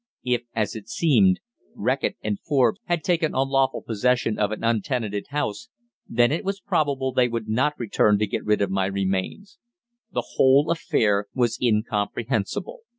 [0.23, 1.41] If, as it seemed,
[1.75, 5.69] Reckitt and Forbes had taken unlawful possession of an untenanted house,
[6.09, 9.59] then it was probable they would not return to get rid of my remains.
[10.11, 12.79] The whole affair was incomprehensible.